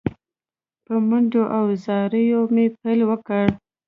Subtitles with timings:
[0.85, 3.45] په منډو او زاریو مې پیل وکړ.